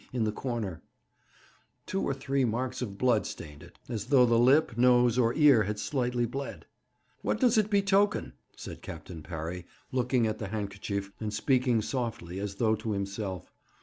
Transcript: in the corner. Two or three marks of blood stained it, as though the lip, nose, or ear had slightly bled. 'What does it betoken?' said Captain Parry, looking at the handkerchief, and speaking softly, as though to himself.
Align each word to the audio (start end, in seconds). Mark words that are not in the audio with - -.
in 0.11 0.23
the 0.23 0.31
corner. 0.31 0.81
Two 1.85 2.01
or 2.01 2.11
three 2.15 2.43
marks 2.43 2.81
of 2.81 2.97
blood 2.97 3.27
stained 3.27 3.61
it, 3.61 3.77
as 3.87 4.05
though 4.05 4.25
the 4.25 4.39
lip, 4.39 4.75
nose, 4.75 5.19
or 5.19 5.31
ear 5.35 5.61
had 5.61 5.77
slightly 5.77 6.25
bled. 6.25 6.65
'What 7.21 7.39
does 7.39 7.55
it 7.59 7.69
betoken?' 7.69 8.33
said 8.55 8.81
Captain 8.81 9.21
Parry, 9.21 9.67
looking 9.91 10.25
at 10.25 10.39
the 10.39 10.47
handkerchief, 10.47 11.11
and 11.19 11.31
speaking 11.31 11.83
softly, 11.83 12.39
as 12.39 12.55
though 12.55 12.73
to 12.77 12.93
himself. 12.93 13.53